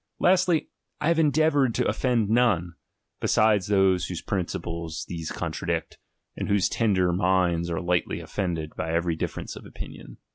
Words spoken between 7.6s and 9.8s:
are lightly offended by every difference of